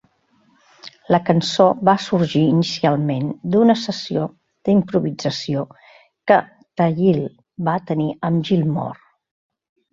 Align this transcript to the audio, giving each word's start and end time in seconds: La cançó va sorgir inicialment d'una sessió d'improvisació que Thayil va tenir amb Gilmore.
La 1.15 1.17
cançó 1.25 1.67
va 1.89 1.93
sorgir 2.05 2.41
inicialment 2.53 3.29
d'una 3.57 3.75
sessió 3.83 4.25
d'improvisació 4.69 5.69
que 6.33 6.41
Thayil 6.83 7.25
va 7.71 7.79
tenir 7.93 8.11
amb 8.31 8.51
Gilmore. 8.53 9.03